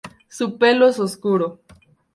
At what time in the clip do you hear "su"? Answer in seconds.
0.29-0.57